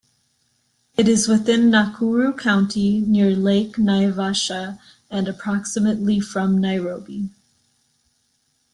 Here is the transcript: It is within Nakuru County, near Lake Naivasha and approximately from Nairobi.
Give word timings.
It 0.97 1.07
is 1.07 1.27
within 1.27 1.69
Nakuru 1.69 2.35
County, 2.35 3.01
near 3.01 3.35
Lake 3.35 3.73
Naivasha 3.77 4.79
and 5.11 5.27
approximately 5.27 6.19
from 6.19 6.57
Nairobi. 6.59 7.29